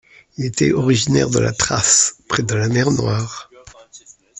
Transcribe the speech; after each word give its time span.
Il 0.39 0.45
était 0.45 0.71
originaire 0.71 1.29
de 1.29 1.37
la 1.37 1.51
Thrace, 1.53 2.17
près 2.27 2.41
de 2.41 2.55
la 2.55 2.69
mer 2.69 2.89
Noire. 2.89 3.51